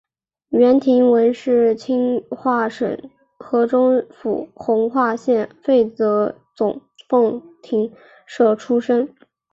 [0.49, 7.93] 阮廷闻是清化省河中府弘化县沛泽总凤亭
[8.25, 9.13] 社出生。